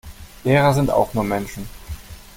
[0.43, 1.67] Lehrer sind auch nur Menschen.